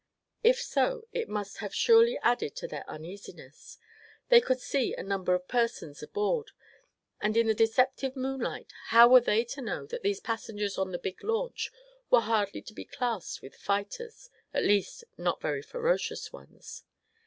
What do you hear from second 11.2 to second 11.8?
launch